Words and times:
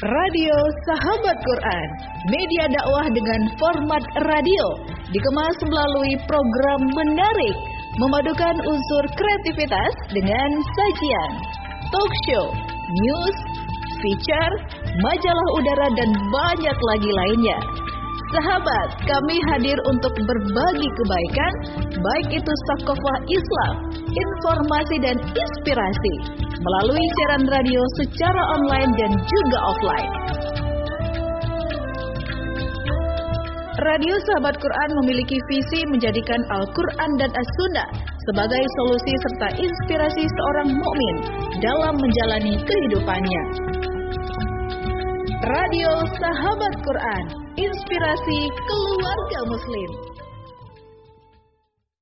Radio 0.00 0.56
Sahabat 0.88 1.36
Quran, 1.44 1.88
media 2.32 2.72
dakwah 2.72 3.04
dengan 3.12 3.52
format 3.60 4.00
radio, 4.24 4.64
dikemas 5.12 5.58
melalui 5.68 6.16
program 6.24 6.80
menarik, 6.88 7.56
memadukan 8.00 8.56
unsur 8.64 9.04
kreativitas 9.12 9.92
dengan 10.08 10.48
sajian, 10.72 11.30
talk 11.92 12.12
show, 12.32 12.48
news, 12.88 13.36
feature, 14.00 14.54
majalah 15.04 15.48
udara 15.60 15.92
dan 15.92 16.10
banyak 16.32 16.78
lagi 16.80 17.10
lainnya. 17.12 17.58
Sahabat, 18.30 18.88
kami 19.10 19.42
hadir 19.50 19.74
untuk 19.90 20.14
berbagi 20.14 20.86
kebaikan, 20.86 21.52
baik 21.98 22.38
itu 22.38 22.52
sakofah 22.70 23.18
Islam, 23.26 23.74
informasi 24.06 24.96
dan 25.02 25.16
inspirasi, 25.18 26.14
melalui 26.62 27.02
siaran 27.18 27.44
radio 27.50 27.82
secara 27.98 28.42
online 28.54 28.92
dan 28.94 29.12
juga 29.18 29.58
offline. 29.66 30.12
Radio 33.82 34.14
Sahabat 34.30 34.62
Quran 34.62 34.90
memiliki 35.02 35.34
visi 35.50 35.82
menjadikan 35.90 36.38
Al-Quran 36.54 37.10
dan 37.18 37.34
As-Sunnah 37.34 37.88
sebagai 38.30 38.62
solusi 38.78 39.12
serta 39.26 39.48
inspirasi 39.58 40.22
seorang 40.22 40.68
mukmin 40.70 41.16
dalam 41.58 41.98
menjalani 41.98 42.54
kehidupannya. 42.62 43.42
Radio 45.50 45.90
Sahabat 46.14 46.74
Quran, 46.84 47.39
inspirasi 48.10 48.50
keluarga 48.66 49.40
muslim. 49.46 49.90